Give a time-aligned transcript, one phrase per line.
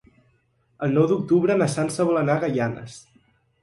[0.87, 3.01] El nou d'octubre na Sança vol anar a Gaianes.